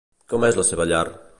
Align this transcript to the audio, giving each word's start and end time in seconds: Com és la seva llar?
Com 0.31 0.45
és 0.47 0.57
la 0.61 0.65
seva 0.71 0.89
llar? 0.93 1.05